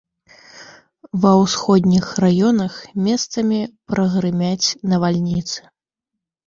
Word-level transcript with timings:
Ва 1.25 1.33
ўсходніх 1.41 2.05
раёнах 2.25 2.73
месцамі 3.09 3.59
прагрымяць 3.93 4.75
навальніцы. 4.95 5.59